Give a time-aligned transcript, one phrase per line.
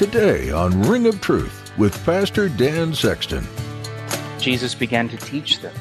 [0.00, 3.46] Today on Ring of Truth with Pastor Dan Sexton.
[4.38, 5.74] Jesus began to teach them.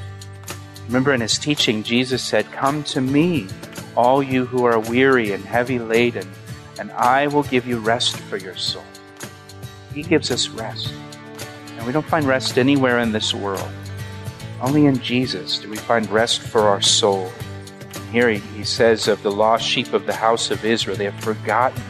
[0.87, 3.47] Remember in his teaching, Jesus said, Come to me,
[3.95, 6.29] all you who are weary and heavy laden,
[6.81, 8.83] and I will give you rest for your soul.
[9.93, 10.93] He gives us rest.
[11.77, 13.71] And we don't find rest anywhere in this world.
[14.59, 17.31] Only in Jesus do we find rest for our soul.
[18.11, 21.23] Here he, he says of the lost sheep of the house of Israel, they have
[21.23, 21.81] forgotten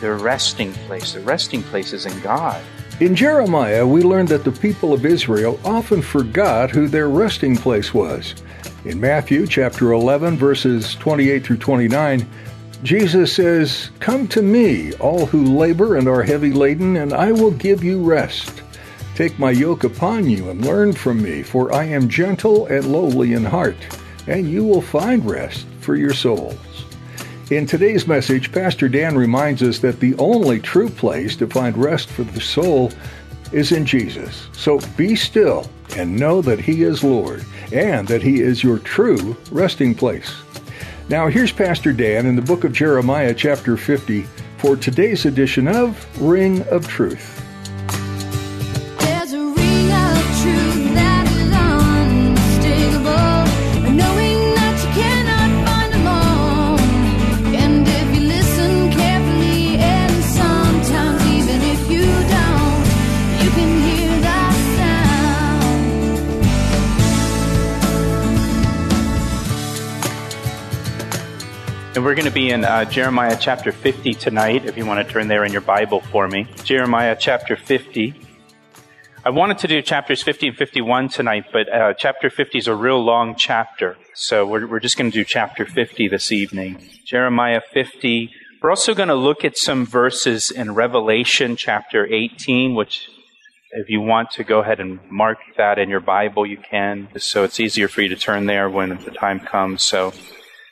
[0.00, 1.12] their resting place.
[1.12, 2.60] Their resting place is in God.
[3.00, 7.94] In Jeremiah, we learned that the people of Israel often forgot who their resting place
[7.94, 8.34] was.
[8.84, 12.26] In Matthew chapter 11 verses 28 through 29,
[12.82, 17.50] Jesus says, "Come to me, all who labor and are heavy laden, and I will
[17.50, 18.62] give you rest.
[19.14, 23.34] Take my yoke upon you and learn from me, for I am gentle and lowly
[23.34, 23.76] in heart,
[24.26, 26.54] and you will find rest for your souls."
[27.50, 32.08] In today's message, Pastor Dan reminds us that the only true place to find rest
[32.08, 32.92] for the soul
[33.50, 34.46] is in Jesus.
[34.52, 39.36] So be still and know that He is Lord and that He is your true
[39.50, 40.32] resting place.
[41.08, 44.22] Now, here's Pastor Dan in the book of Jeremiah, chapter 50,
[44.58, 47.39] for today's edition of Ring of Truth.
[72.30, 75.50] To be in uh, Jeremiah chapter 50 tonight, if you want to turn there in
[75.50, 76.46] your Bible for me.
[76.62, 78.14] Jeremiah chapter 50.
[79.24, 82.74] I wanted to do chapters 50 and 51 tonight, but uh, chapter 50 is a
[82.74, 83.96] real long chapter.
[84.14, 86.80] So we're, we're just going to do chapter 50 this evening.
[87.04, 88.30] Jeremiah 50.
[88.62, 93.08] We're also going to look at some verses in Revelation chapter 18, which
[93.72, 97.08] if you want to go ahead and mark that in your Bible, you can.
[97.18, 99.82] So it's easier for you to turn there when the time comes.
[99.82, 100.12] So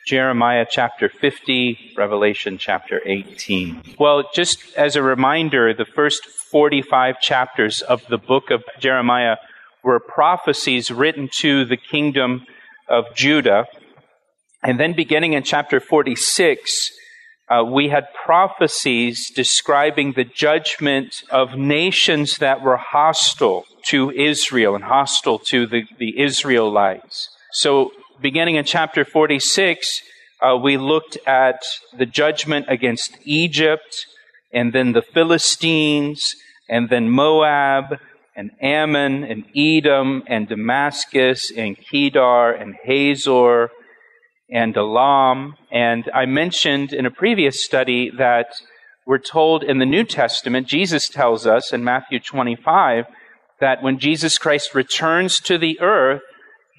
[0.09, 3.93] Jeremiah chapter 50, Revelation chapter 18.
[3.99, 9.35] Well, just as a reminder, the first 45 chapters of the book of Jeremiah
[9.83, 12.47] were prophecies written to the kingdom
[12.87, 13.67] of Judah.
[14.63, 16.91] And then beginning in chapter 46,
[17.47, 24.85] uh, we had prophecies describing the judgment of nations that were hostile to Israel and
[24.85, 27.29] hostile to the, the Israelites.
[27.51, 27.91] So
[28.21, 30.01] beginning in chapter 46,
[30.41, 31.61] uh, we looked at
[31.97, 34.05] the judgment against Egypt,
[34.53, 36.35] and then the Philistines,
[36.69, 37.97] and then Moab,
[38.35, 43.69] and Ammon, and Edom, and Damascus, and Kedar, and Hazor,
[44.51, 45.55] and Elam.
[45.71, 48.47] And I mentioned in a previous study that
[49.05, 53.05] we're told in the New Testament, Jesus tells us in Matthew 25,
[53.59, 56.21] that when Jesus Christ returns to the earth,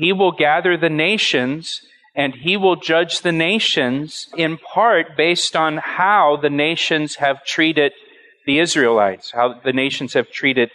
[0.00, 1.83] he will gather the nations
[2.15, 7.93] and he will judge the nations in part based on how the nations have treated
[8.47, 10.71] the Israelites, how the nations have treated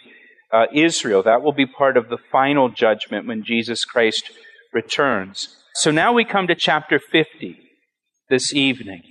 [0.52, 1.24] uh, Israel.
[1.24, 4.30] That will be part of the final judgment when Jesus Christ
[4.72, 5.56] returns.
[5.74, 7.58] So now we come to chapter 50
[8.30, 9.02] this evening.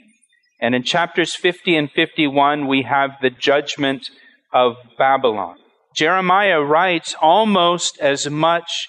[0.61, 4.09] And in chapters 50 and 51, we have the judgment
[4.53, 5.57] of Babylon.
[5.93, 8.87] Jeremiah writes almost as much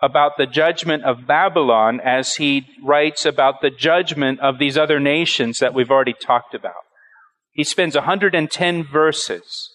[0.00, 5.58] about the judgment of Babylon as he writes about the judgment of these other nations
[5.58, 6.84] that we've already talked about.
[7.52, 9.70] He spends 110 verses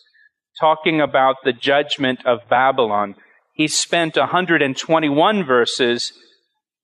[0.60, 3.16] talking about the judgment of Babylon.
[3.54, 6.14] He spent 121 verses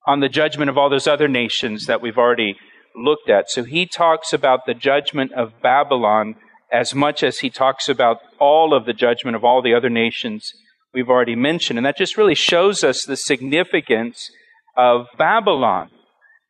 [0.06, 2.56] on the judgment of all those other nations that we've already
[2.94, 3.50] looked at.
[3.50, 6.34] So he talks about the judgment of Babylon
[6.72, 10.52] as much as he talks about all of the judgment of all the other nations
[10.92, 11.78] we've already mentioned.
[11.78, 14.30] And that just really shows us the significance
[14.76, 15.90] of Babylon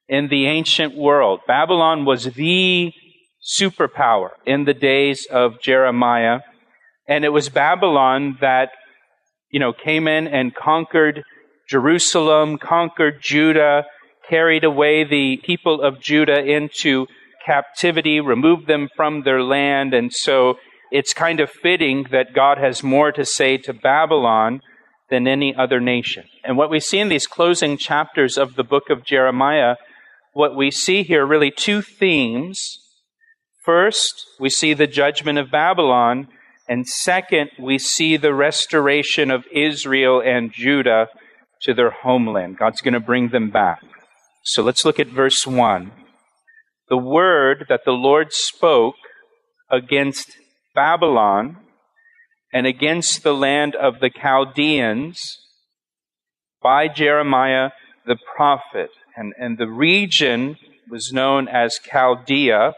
[0.09, 1.41] in the ancient world.
[1.47, 2.93] Babylon was the
[3.43, 6.41] superpower in the days of Jeremiah.
[7.07, 8.71] And it was Babylon that,
[9.51, 11.23] you know, came in and conquered
[11.69, 13.85] Jerusalem, conquered Judah,
[14.29, 17.07] carried away the people of Judah into
[17.45, 19.95] captivity, removed them from their land.
[19.95, 20.57] And so
[20.91, 24.61] it's kind of fitting that God has more to say to Babylon
[25.11, 26.25] than any other nation.
[26.45, 29.77] And what we see in these closing chapters of the book of Jeremiah,
[30.33, 32.79] what we see here really two themes.
[33.65, 36.29] First, we see the judgment of Babylon,
[36.69, 41.09] and second, we see the restoration of Israel and Judah
[41.63, 42.59] to their homeland.
[42.59, 43.81] God's going to bring them back.
[44.45, 45.93] So let's look at verse 1.
[46.89, 48.95] The word that the Lord spoke
[49.71, 50.31] against
[50.75, 51.56] Babylon
[52.52, 55.38] and against the land of the Chaldeans
[56.62, 57.70] by Jeremiah
[58.06, 58.90] the prophet.
[59.17, 60.56] And, and the region
[60.90, 62.75] was known as Chaldea.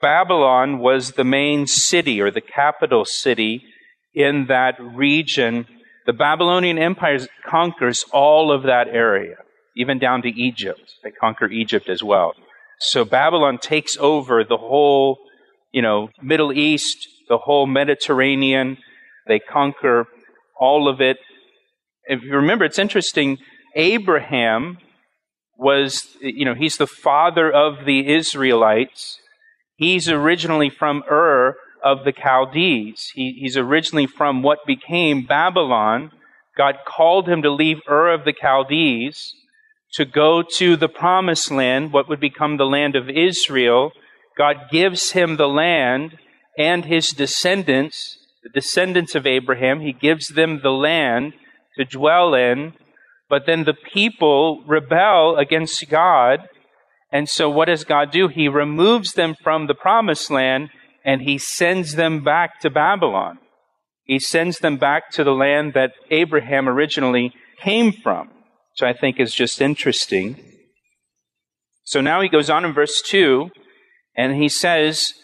[0.00, 3.64] Babylon was the main city or the capital city
[4.14, 5.66] in that region.
[6.06, 9.36] The Babylonian Empire conquers all of that area,
[9.76, 10.94] even down to Egypt.
[11.02, 12.34] They conquer Egypt as well.
[12.80, 15.18] So Babylon takes over the whole,
[15.72, 18.78] you know, Middle East, the whole Mediterranean.
[19.26, 20.06] They conquer
[20.58, 21.18] all of it.
[22.04, 23.38] If you remember, it's interesting.
[23.74, 24.78] Abraham
[25.56, 29.18] was, you know, he's the father of the Israelites.
[29.76, 33.10] He's originally from Ur of the Chaldees.
[33.14, 36.10] He, he's originally from what became Babylon.
[36.56, 39.34] God called him to leave Ur of the Chaldees
[39.94, 43.92] to go to the promised land, what would become the land of Israel.
[44.38, 46.16] God gives him the land
[46.56, 49.80] and his descendants, the descendants of Abraham.
[49.80, 51.34] He gives them the land
[51.76, 52.74] to dwell in.
[53.28, 56.40] But then the people rebel against God.
[57.12, 58.28] And so what does God do?
[58.28, 60.70] He removes them from the promised land
[61.04, 63.38] and he sends them back to Babylon.
[64.04, 68.30] He sends them back to the land that Abraham originally came from
[68.78, 70.36] which I think is just interesting.
[71.84, 73.50] So now he goes on in verse 2,
[74.18, 75.14] and he says,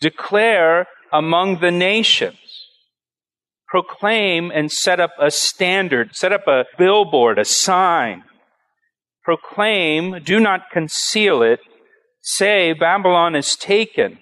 [0.00, 2.38] Declare among the nations,
[3.66, 8.22] proclaim and set up a standard, set up a billboard, a sign.
[9.24, 11.58] Proclaim, do not conceal it.
[12.22, 14.18] Say, Babylon is taken.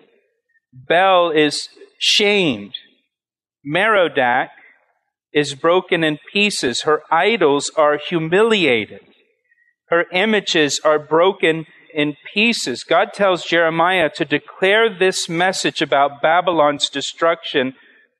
[0.73, 1.69] Bel is
[1.99, 2.75] shamed.
[3.67, 4.49] Merodach
[5.35, 6.83] is broken in pieces.
[6.83, 9.01] Her idols are humiliated.
[9.89, 12.85] Her images are broken in pieces.
[12.85, 17.75] God tells Jeremiah to declare this message about Babylon's destruction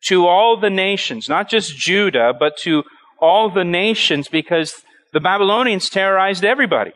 [0.07, 2.85] to all the nations, not just Judah, but to
[3.21, 4.83] all the nations because
[5.13, 6.93] the Babylonians terrorized everybody.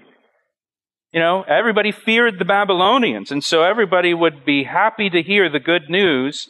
[1.13, 5.61] You know, everybody feared the Babylonians, and so everybody would be happy to hear the
[5.61, 6.49] good news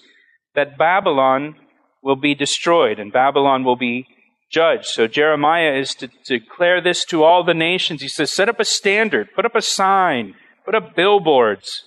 [0.54, 1.54] that Babylon
[2.02, 4.06] will be destroyed and Babylon will be
[4.50, 4.86] judged.
[4.86, 8.02] So Jeremiah is to, to declare this to all the nations.
[8.02, 10.34] He says, set up a standard, put up a sign,
[10.64, 11.84] put up billboards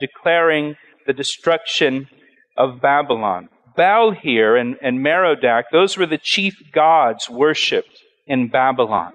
[0.00, 0.76] declaring
[1.06, 2.08] the destruction
[2.56, 3.48] of Babylon.
[3.76, 9.12] Bel here and, and Merodach, those were the chief gods worshipped in Babylon.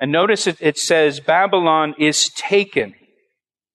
[0.00, 2.94] And notice it, it says Babylon is taken.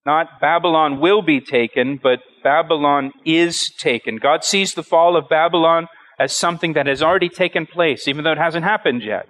[0.05, 4.17] Not Babylon will be taken, but Babylon is taken.
[4.17, 5.87] God sees the fall of Babylon
[6.19, 9.27] as something that has already taken place, even though it hasn't happened yet.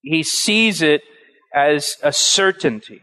[0.00, 1.02] He sees it
[1.54, 3.02] as a certainty.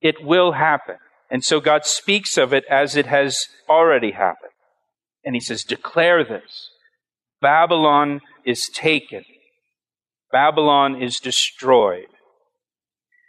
[0.00, 0.96] It will happen.
[1.30, 4.52] And so God speaks of it as it has already happened.
[5.24, 6.70] And he says, Declare this.
[7.40, 9.24] Babylon is taken.
[10.30, 12.06] Babylon is destroyed.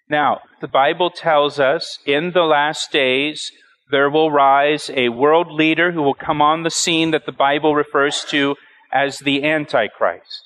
[0.10, 3.52] Now, the Bible tells us in the last days
[3.92, 7.76] there will rise a world leader who will come on the scene that the Bible
[7.76, 8.56] refers to
[8.96, 10.44] as the Antichrist,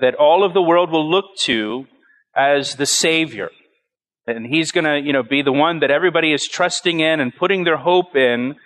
[0.00, 1.86] that all of the world will look to
[2.34, 3.50] as the Savior.
[4.26, 7.36] And he's going to, you know, be the one that everybody is trusting in and
[7.36, 8.56] putting their hope in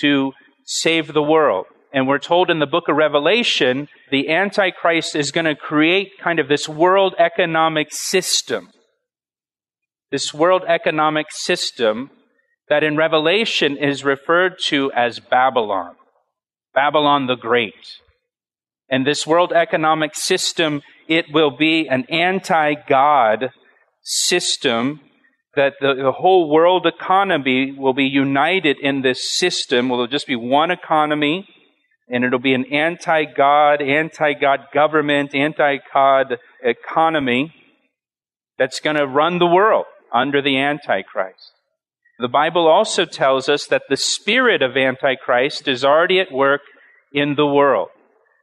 [0.00, 0.32] to
[0.64, 1.66] save the world.
[1.92, 6.38] And we're told in the book of Revelation, the Antichrist is going to create kind
[6.38, 8.68] of this world economic system
[10.10, 12.10] this world economic system
[12.68, 15.96] that in Revelation is referred to as Babylon,
[16.74, 17.74] Babylon the Great.
[18.90, 23.50] And this world economic system, it will be an anti God
[24.02, 25.00] system
[25.54, 29.88] that the, the, whole world economy will be united in this system.
[29.88, 31.46] there'll just be one economy,
[32.08, 37.52] and it'll be an anti God, anti God government, anti God economy
[38.58, 41.52] that's going to run the world under the Antichrist.
[42.18, 46.62] The Bible also tells us that the spirit of Antichrist is already at work
[47.12, 47.88] in the world.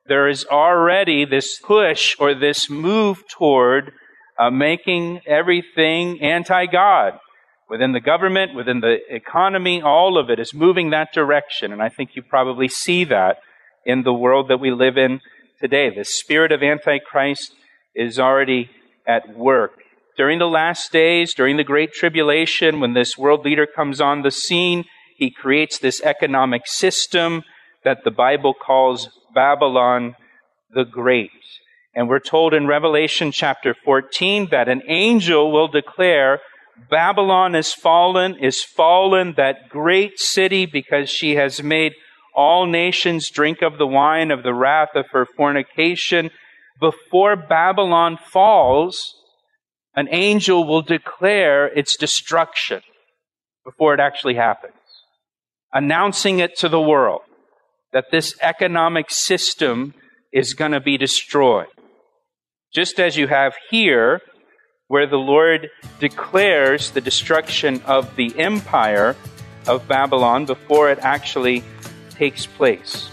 [0.07, 3.91] There is already this push or this move toward
[4.37, 7.19] uh, making everything anti God.
[7.67, 11.73] Within the government, within the economy, all of it is moving that direction.
[11.73, 13.39] And I think you probably see that
[13.85, 15.21] in the world that we live in
[15.59, 15.89] today.
[15.89, 17.55] The spirit of Antichrist
[17.95, 18.69] is already
[19.07, 19.79] at work.
[20.15, 24.31] During the last days, during the Great Tribulation, when this world leader comes on the
[24.31, 24.85] scene,
[25.17, 27.43] he creates this economic system
[27.83, 30.15] that the Bible calls Babylon
[30.73, 31.29] the Great.
[31.93, 36.39] And we're told in Revelation chapter 14 that an angel will declare,
[36.89, 41.93] Babylon is fallen, is fallen, that great city, because she has made
[42.33, 46.31] all nations drink of the wine of the wrath of her fornication.
[46.79, 48.99] Before Babylon falls,
[49.95, 52.81] an angel will declare its destruction
[53.63, 54.75] before it actually happens,
[55.73, 57.21] announcing it to the world
[57.95, 59.93] that this economic system
[60.33, 61.67] is going to be destroyed.
[62.73, 64.19] Just as you have here,
[64.89, 65.69] where the Lord
[66.01, 69.15] declares the destruction of the empire
[69.65, 71.63] of Babylon before it actually
[72.09, 73.09] takes place.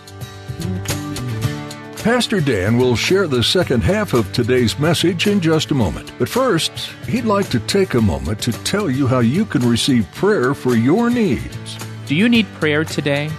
[2.03, 6.11] Pastor Dan will share the second half of today's message in just a moment.
[6.19, 6.73] But first,
[7.07, 10.75] he'd like to take a moment to tell you how you can receive prayer for
[10.75, 11.79] your needs.
[12.07, 13.31] Do you need prayer today?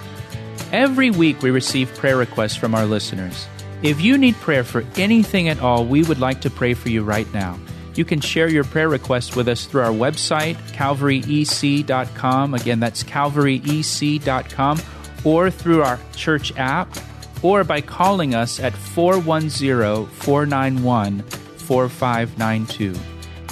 [0.74, 3.46] Every week we receive prayer requests from our listeners.
[3.84, 7.04] If you need prayer for anything at all, we would like to pray for you
[7.04, 7.60] right now.
[7.94, 12.56] You can share your prayer requests with us through our website, calvaryec.com.
[12.56, 14.82] Again, that's calvaryec.com,
[15.24, 16.98] or through our church app,
[17.44, 22.96] or by calling us at 410 491 4592.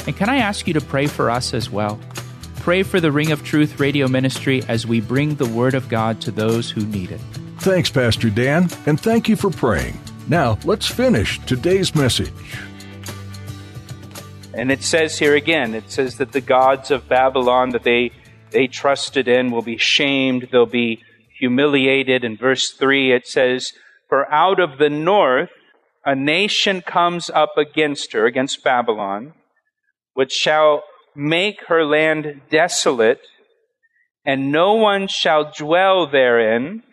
[0.08, 2.00] And can I ask you to pray for us as well?
[2.62, 6.22] Pray for the Ring of Truth radio ministry as we bring the Word of God
[6.22, 7.20] to those who need it.
[7.58, 10.00] Thanks, Pastor Dan, and thank you for praying.
[10.27, 12.32] Now, let's finish today's message.
[14.53, 18.12] And it says here again, it says that the gods of Babylon that they,
[18.51, 21.01] they trusted in will be shamed, they'll be
[21.39, 22.24] humiliated.
[22.24, 23.72] In verse 3, it says,
[24.08, 25.50] For out of the north
[26.06, 29.34] a nation comes up against her, against Babylon,
[30.13, 30.84] which shall
[31.15, 33.22] make her land desolate,
[34.25, 36.84] and no one shall dwell therein.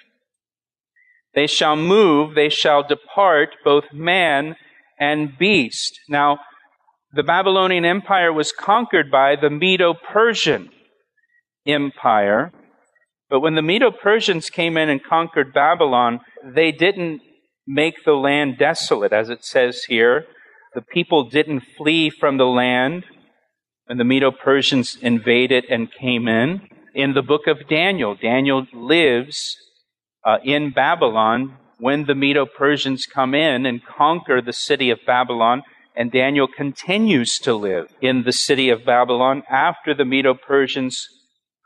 [1.35, 4.57] They shall move, they shall depart, both man
[4.99, 6.01] and beast.
[6.09, 6.39] Now,
[7.13, 10.71] the Babylonian Empire was conquered by the Medo Persian
[11.67, 12.53] Empire.
[13.31, 17.21] But when the Medo Persians came in and conquered Babylon, they didn't
[17.67, 20.25] make the land desolate, as it says here.
[20.75, 23.05] The people didn't flee from the land
[23.89, 26.61] when the Medo Persians invaded and came in.
[26.95, 29.57] In the book of Daniel, Daniel lives
[30.27, 35.63] uh, in Babylon when the Medo Persians come in and conquer the city of Babylon.
[35.97, 41.09] And Daniel continues to live in the city of Babylon after the Medo Persians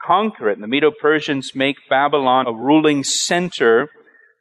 [0.00, 0.55] conquer it.
[0.55, 3.91] And the Medo Persians make Babylon a ruling center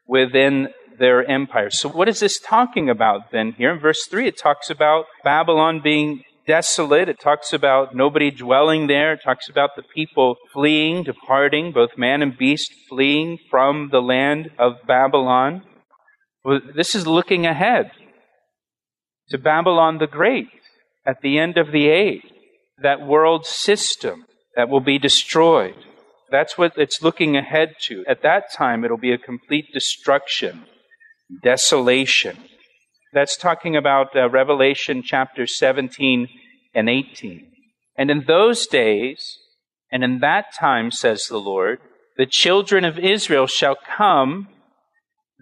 [0.08, 0.70] within
[1.00, 1.72] their empire.
[1.72, 3.54] So, what is this talking about then?
[3.54, 7.10] Here in verse 3, it talks about Babylon being desolate.
[7.10, 9.14] It talks about nobody dwelling there.
[9.14, 14.52] It talks about the people fleeing, departing, both man and beast fleeing from the land
[14.58, 15.64] of Babylon.
[16.44, 17.92] Well, this is looking ahead
[19.30, 20.48] to Babylon the Great
[21.06, 22.24] at the end of the age,
[22.82, 25.76] that world system that will be destroyed.
[26.30, 28.04] That's what it's looking ahead to.
[28.08, 30.66] At that time, it'll be a complete destruction,
[31.44, 32.38] desolation.
[33.14, 36.30] That's talking about uh, Revelation chapter 17
[36.74, 37.48] and 18.
[37.98, 39.38] And in those days,
[39.92, 41.80] and in that time, says the Lord,
[42.18, 44.48] the children of Israel shall come,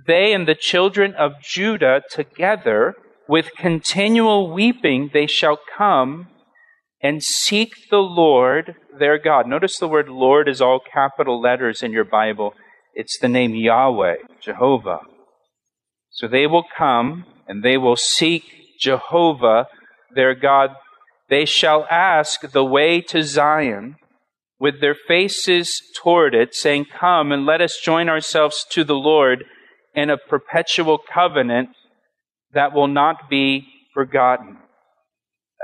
[0.07, 2.95] they and the children of Judah together,
[3.27, 6.27] with continual weeping, they shall come
[7.03, 9.47] and seek the Lord their God.
[9.47, 12.55] Notice the word Lord is all capital letters in your Bible.
[12.95, 15.01] It's the name Yahweh, Jehovah.
[16.09, 18.44] So they will come and they will seek
[18.79, 19.68] Jehovah,
[20.13, 20.70] their God.
[21.29, 23.96] They shall ask the way to Zion
[24.60, 29.44] with their faces toward it, saying, Come and let us join ourselves to the Lord
[29.96, 31.70] in a perpetual covenant
[32.53, 34.58] that will not be forgotten.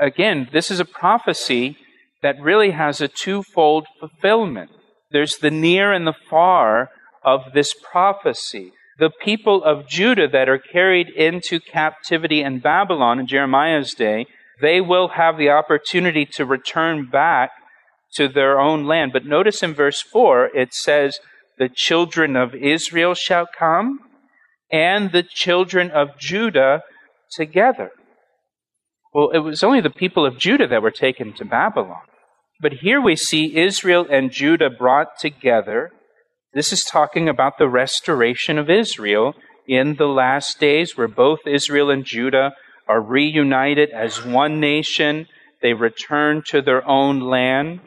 [0.02, 1.78] Again, this is a prophecy
[2.24, 4.72] that really has a twofold fulfillment.
[5.12, 6.90] There's the near and the far
[7.24, 13.28] of this prophecy the people of Judah that are carried into captivity in Babylon in
[13.28, 14.26] Jeremiah's day,
[14.62, 17.52] they will have the opportunity to return back
[18.14, 19.12] to their own land.
[19.12, 21.20] But notice in verse 4, it says,
[21.58, 24.00] The children of Israel shall come,
[24.72, 26.82] and the children of Judah
[27.32, 27.92] together.
[29.14, 32.02] Well, it was only the people of Judah that were taken to Babylon.
[32.62, 35.92] But here we see Israel and Judah brought together
[36.56, 39.36] this is talking about the restoration of Israel
[39.68, 42.54] in the last days, where both Israel and Judah
[42.88, 45.28] are reunited as one nation.
[45.62, 47.82] They return to their own land.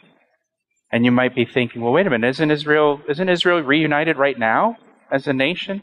[0.92, 4.38] And you might be thinking, well, wait a minute, isn't Israel, isn't Israel reunited right
[4.38, 4.76] now
[5.10, 5.82] as a nation?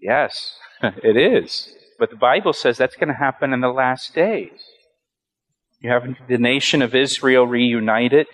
[0.00, 1.68] Yes, it is.
[1.98, 4.60] But the Bible says that's going to happen in the last days.
[5.80, 8.28] You have the nation of Israel reunited.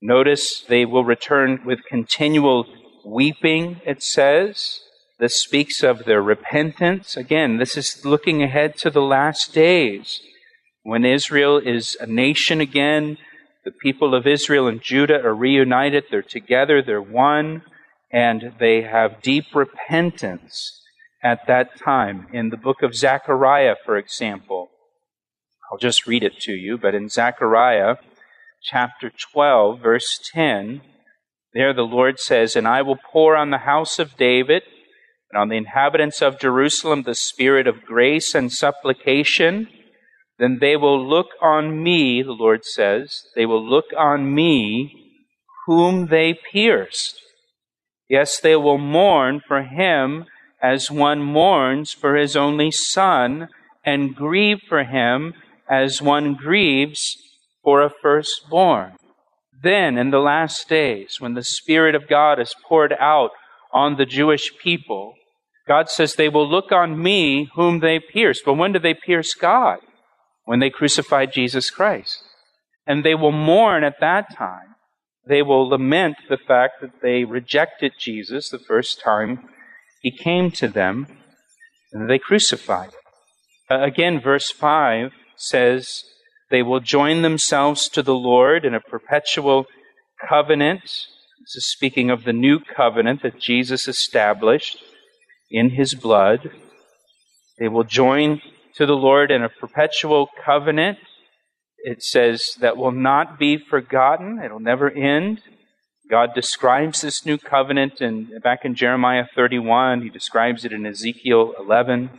[0.00, 2.66] Notice they will return with continual
[3.04, 4.80] weeping, it says.
[5.18, 7.16] This speaks of their repentance.
[7.16, 10.20] Again, this is looking ahead to the last days
[10.82, 13.18] when Israel is a nation again.
[13.64, 16.04] The people of Israel and Judah are reunited.
[16.10, 16.82] They're together.
[16.82, 17.62] They're one.
[18.10, 20.82] And they have deep repentance
[21.22, 22.26] at that time.
[22.32, 24.70] In the book of Zechariah, for example,
[25.70, 27.96] I'll just read it to you, but in Zechariah
[28.62, 30.82] chapter 12, verse 10,
[31.54, 34.62] there the Lord says, And I will pour on the house of David
[35.30, 39.68] and on the inhabitants of Jerusalem the spirit of grace and supplication.
[40.38, 45.02] Then they will look on me, the Lord says, they will look on me
[45.66, 47.20] whom they pierced.
[48.08, 50.26] Yes, they will mourn for him
[50.60, 53.48] as one mourns for his only son,
[53.84, 55.34] and grieve for him
[55.68, 57.16] as one grieves
[57.64, 58.92] for a firstborn.
[59.62, 63.30] Then, in the last days, when the Spirit of God is poured out
[63.72, 65.14] on the Jewish people,
[65.68, 68.44] God says they will look on me whom they pierced.
[68.44, 69.78] But when did they pierce God?
[70.44, 72.22] When they crucified Jesus Christ.
[72.86, 74.74] And they will mourn at that time.
[75.26, 79.48] They will lament the fact that they rejected Jesus the first time
[80.00, 81.06] he came to them,
[81.92, 83.82] and they crucified him.
[83.82, 86.02] Again, verse 5 says,
[86.52, 89.64] They will join themselves to the Lord in a perpetual
[90.28, 90.82] covenant.
[90.82, 94.76] This is speaking of the new covenant that Jesus established
[95.50, 96.50] in his blood.
[97.58, 98.42] They will join
[98.74, 100.98] to the Lord in a perpetual covenant.
[101.78, 104.38] It says that will not be forgotten.
[104.44, 105.40] It'll never end.
[106.10, 110.02] God describes this new covenant and back in Jeremiah 31.
[110.02, 112.10] He describes it in Ezekiel 11.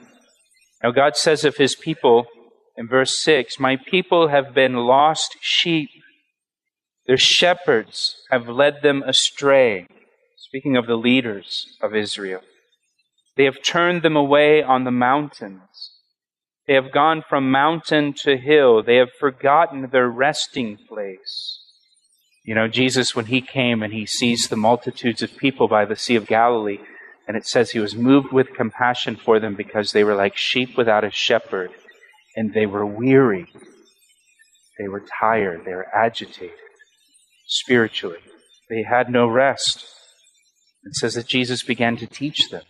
[0.81, 2.25] Now God says of his people
[2.75, 5.89] in verse 6, My people have been lost sheep.
[7.05, 9.87] Their shepherds have led them astray.
[10.37, 12.41] Speaking of the leaders of Israel.
[13.35, 15.91] They have turned them away on the mountains.
[16.67, 18.83] They have gone from mountain to hill.
[18.83, 21.59] They have forgotten their resting place.
[22.45, 25.95] You know, Jesus, when he came and he sees the multitudes of people by the
[25.95, 26.79] Sea of Galilee,
[27.27, 30.77] and it says he was moved with compassion for them because they were like sheep
[30.77, 31.71] without a shepherd,
[32.35, 33.47] and they were weary.
[34.79, 35.65] They were tired.
[35.65, 36.57] They were agitated
[37.47, 38.19] spiritually.
[38.69, 39.85] They had no rest.
[40.83, 42.63] It says that Jesus began to teach them.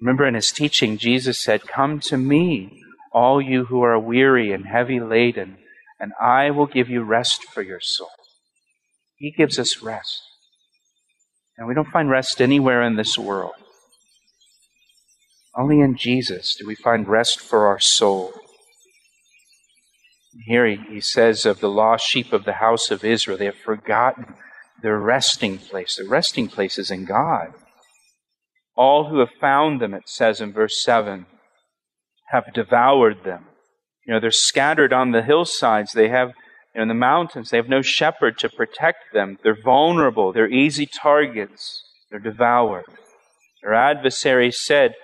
[0.00, 2.82] Remember in his teaching, Jesus said, Come to me,
[3.12, 5.56] all you who are weary and heavy laden,
[6.00, 8.10] and I will give you rest for your soul.
[9.16, 10.20] He gives us rest.
[11.56, 13.54] And we don't find rest anywhere in this world.
[15.56, 18.34] Only in Jesus do we find rest for our soul.
[20.46, 24.34] Here he, says of the lost sheep of the house of Israel, they have forgotten
[24.82, 25.96] their resting place.
[25.96, 27.54] Their resting place is in God.
[28.76, 31.26] All who have found them, it says in verse 7,
[32.30, 33.44] have devoured them.
[34.06, 35.92] You know, they're scattered on the hillsides.
[35.92, 36.28] They have,
[36.74, 39.38] you know, in the mountains, they have no shepherd to protect them.
[39.42, 40.32] They're vulnerable.
[40.32, 41.82] They're easy targets.
[42.10, 42.84] They're devoured.
[43.62, 44.94] Their adversaries said,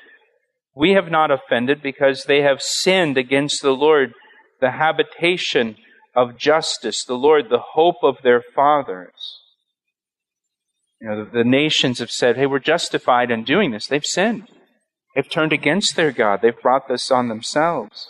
[0.75, 4.13] We have not offended because they have sinned against the Lord,
[4.61, 5.77] the habitation
[6.15, 9.41] of justice, the Lord, the hope of their fathers.
[11.01, 13.87] You know, the, the nations have said, hey, we're justified in doing this.
[13.87, 14.49] They've sinned.
[15.15, 16.41] They've turned against their God.
[16.43, 18.09] They've brought this on themselves.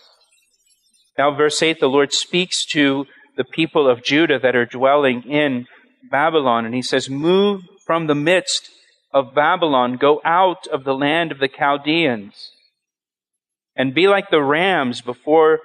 [1.17, 5.67] Now, verse 8, the Lord speaks to the people of Judah that are dwelling in
[6.11, 8.71] Babylon, and he says, Move from the midst
[9.13, 12.51] of Babylon, go out of the land of the Chaldeans,
[13.77, 15.61] and be like the rams before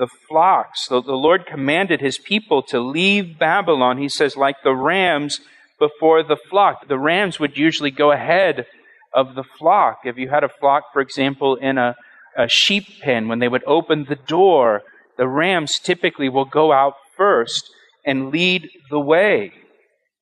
[0.00, 0.88] the flocks.
[0.88, 3.98] The, the Lord commanded his people to leave Babylon.
[3.98, 5.40] He says, like the rams
[5.78, 6.88] before the flock.
[6.88, 8.66] The rams would usually go ahead
[9.12, 10.00] of the flock.
[10.04, 11.96] If you had a flock, for example, in a,
[12.36, 14.82] a sheep pen, when they would open the door,
[15.18, 17.70] the rams typically will go out first
[18.06, 19.52] and lead the way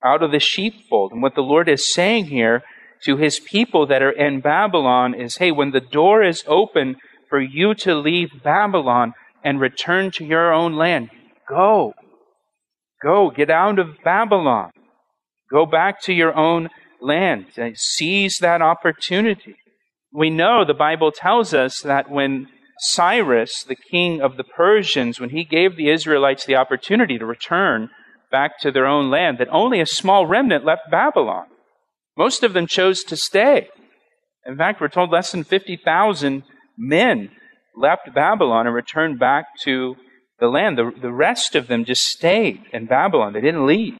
[0.03, 1.13] out of the sheepfold.
[1.13, 2.63] And what the Lord is saying here
[3.05, 6.97] to his people that are in Babylon is hey, when the door is open
[7.29, 11.09] for you to leave Babylon and return to your own land,
[11.47, 11.93] go.
[13.03, 14.71] Go, get out of Babylon.
[15.51, 16.69] Go back to your own
[17.01, 17.47] land.
[17.75, 19.55] Seize that opportunity.
[20.11, 22.47] We know the Bible tells us that when
[22.79, 27.89] Cyrus, the king of the Persians, when he gave the Israelites the opportunity to return
[28.31, 31.45] back to their own land, that only a small remnant left Babylon.
[32.17, 33.69] Most of them chose to stay.
[34.45, 36.43] In fact, we're told less than 50,000
[36.77, 37.31] men
[37.79, 39.95] left Babylon and returned back to
[40.39, 40.77] the land.
[40.77, 43.33] The, the rest of them just stayed in Babylon.
[43.33, 43.97] They didn't leave.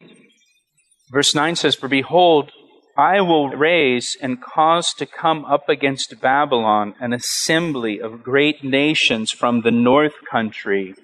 [1.12, 2.52] Verse 9 says, For behold,
[2.98, 9.32] I will raise and cause to come up against Babylon an assembly of great nations
[9.32, 10.96] from the north country,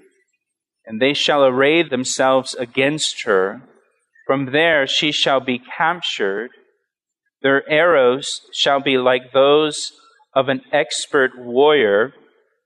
[0.85, 3.61] and they shall array themselves against her.
[4.27, 6.49] From there she shall be captured.
[7.41, 9.93] Their arrows shall be like those
[10.35, 12.13] of an expert warrior.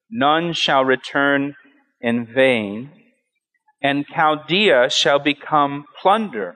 [0.09, 1.55] None shall return
[2.01, 2.91] in vain.
[3.81, 6.55] And Chaldea shall become plunder.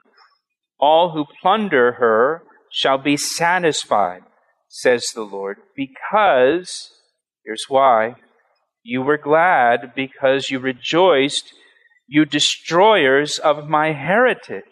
[0.78, 4.22] All who plunder her shall be satisfied,
[4.68, 6.90] says the Lord, because,
[7.44, 8.16] here's why,
[8.82, 11.54] you were glad because you rejoiced,
[12.06, 14.64] you destroyers of my heritage,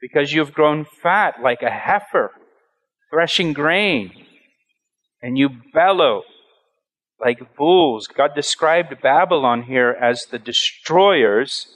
[0.00, 2.32] because you have grown fat like a heifer,
[3.12, 4.10] threshing grain,
[5.22, 6.22] and you bellow
[7.20, 8.06] like bulls.
[8.06, 11.66] God described Babylon here as the destroyers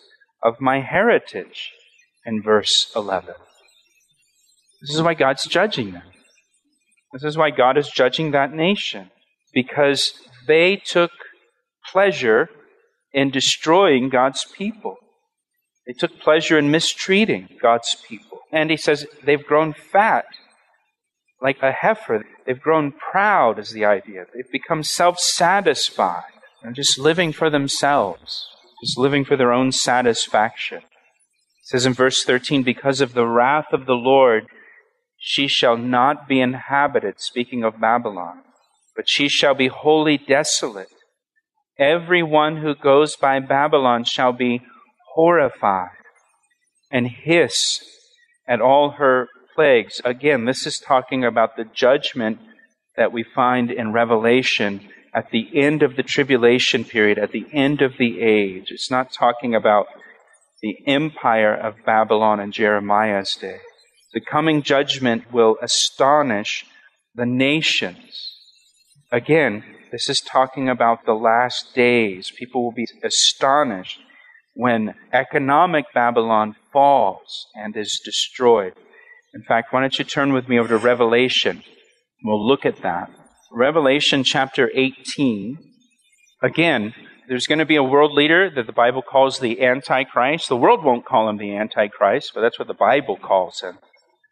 [0.42, 1.72] of my heritage
[2.24, 3.34] in verse 11.
[4.80, 6.02] This is why God's judging them.
[7.12, 9.10] This is why God is judging that nation.
[9.52, 10.12] Because
[10.46, 11.10] they took
[11.90, 12.50] pleasure
[13.12, 14.96] in destroying God's people.
[15.86, 18.40] They took pleasure in mistreating God's people.
[18.52, 20.26] And he says they've grown fat
[21.40, 22.24] like a heifer.
[22.46, 24.26] They've grown proud, is the idea.
[24.34, 26.24] They've become self satisfied
[26.62, 28.48] and just living for themselves,
[28.82, 30.78] just living for their own satisfaction.
[30.78, 34.46] It says in verse 13, because of the wrath of the Lord,
[35.18, 38.42] she shall not be inhabited, speaking of Babylon,
[38.96, 40.88] but she shall be wholly desolate.
[41.78, 44.62] Every one who goes by Babylon shall be
[45.14, 45.90] horrified
[46.90, 47.84] and hiss
[48.46, 50.00] at all her plagues.
[50.04, 52.38] Again, this is talking about the judgment
[52.96, 57.82] that we find in Revelation at the end of the tribulation period, at the end
[57.82, 58.70] of the age.
[58.70, 59.88] It's not talking about
[60.62, 63.58] the empire of Babylon in Jeremiah's day.
[64.14, 66.64] The coming judgment will astonish
[67.16, 68.36] the nations.
[69.10, 72.30] Again, this is talking about the last days.
[72.30, 73.98] People will be astonished
[74.54, 78.74] when economic Babylon falls and is destroyed.
[79.38, 81.62] In fact, why don't you turn with me over to Revelation?
[82.24, 83.08] We'll look at that.
[83.52, 85.58] Revelation chapter 18.
[86.42, 86.92] Again,
[87.28, 90.48] there's going to be a world leader that the Bible calls the Antichrist.
[90.48, 93.78] The world won't call him the Antichrist, but that's what the Bible calls him.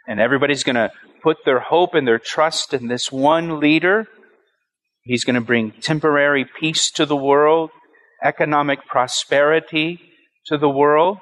[0.08, 0.90] And everybody's going to
[1.22, 4.08] put their hope and their trust in this one leader.
[5.04, 7.70] He's going to bring temporary peace to the world,
[8.24, 10.00] economic prosperity
[10.46, 11.18] to the world.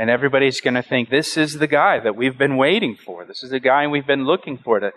[0.00, 3.26] And everybody's going to think this is the guy that we've been waiting for.
[3.26, 4.92] This is the guy we've been looking for to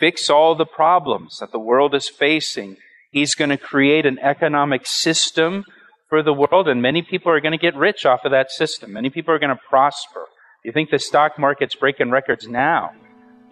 [0.00, 2.78] fix all the problems that the world is facing.
[3.10, 5.66] He's going to create an economic system
[6.08, 8.94] for the world, and many people are going to get rich off of that system.
[8.94, 10.24] Many people are going to prosper.
[10.64, 12.92] You think the stock market's breaking records now?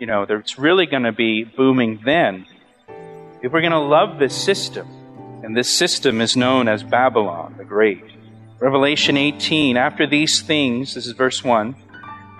[0.00, 2.46] You know, it's really going to be booming then.
[3.42, 4.88] People are going to love this system.
[5.44, 8.13] And this system is known as Babylon the Great.
[8.60, 11.74] Revelation 18, after these things, this is verse 1.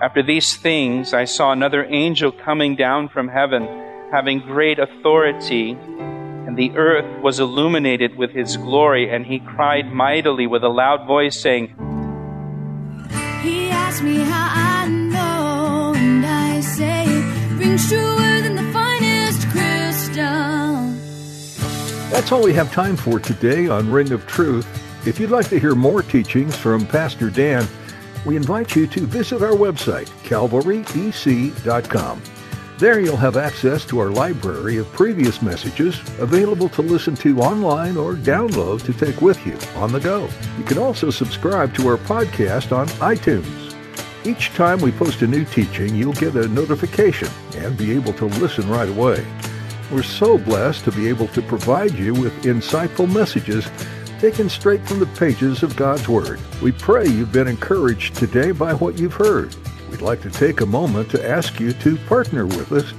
[0.01, 3.67] After these things, I saw another angel coming down from heaven,
[4.11, 10.47] having great authority, and the earth was illuminated with his glory, and he cried mightily
[10.47, 11.67] with a loud voice, saying,
[13.41, 17.05] He asked me how i know and i say.
[22.11, 24.65] That's all we have time for today on Ring of Truth.
[25.05, 27.67] If you'd like to hear more teachings from Pastor Dan,
[28.25, 32.21] we invite you to visit our website, calvaryec.com.
[32.79, 37.97] There you'll have access to our library of previous messages available to listen to online
[37.97, 40.27] or download to take with you on the go.
[40.57, 43.75] You can also subscribe to our podcast on iTunes.
[44.25, 48.25] Each time we post a new teaching, you'll get a notification and be able to
[48.25, 49.23] listen right away.
[49.91, 53.69] We're so blessed to be able to provide you with insightful messages
[54.19, 56.39] taken straight from the pages of God's Word.
[56.61, 59.55] We pray you've been encouraged today by what you've heard.
[59.89, 62.93] We'd like to take a moment to ask you to partner with us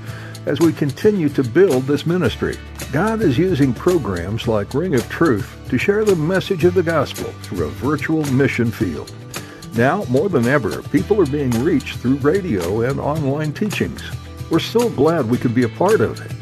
[0.46, 2.57] as we continue to build this ministry.
[2.92, 7.31] God is using programs like Ring of Truth to share the message of the gospel
[7.42, 9.12] through a virtual mission field.
[9.74, 14.02] Now, more than ever, people are being reached through radio and online teachings.
[14.50, 16.33] We're so glad we can be a part of it.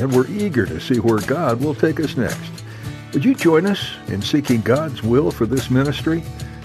[0.00, 2.59] and we're eager to see where God will take us next.
[3.12, 6.22] Would you join us in seeking God's will for this ministry?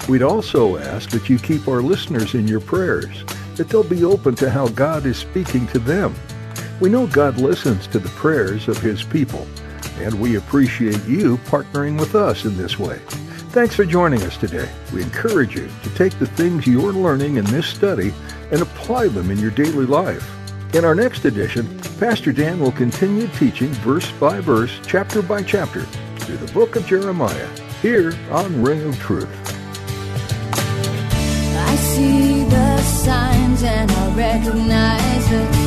[0.08, 3.24] We'd also ask that you keep our listeners in your prayers,
[3.56, 6.14] that they'll be open to how God is speaking to them.
[6.80, 9.48] We know God listens to the prayers of his people,
[9.98, 13.00] and we appreciate you partnering with us in this way.
[13.50, 14.70] Thanks for joining us today.
[14.94, 18.14] We encourage you to take the things you're learning in this study
[18.52, 20.32] and apply them in your daily life.
[20.76, 25.88] In our next edition, Pastor Dan will continue teaching verse by verse, chapter by chapter,
[26.26, 27.50] through the book of Jeremiah,
[27.84, 29.30] here on Ring of Truth.
[31.56, 35.65] I see the signs and I recognize the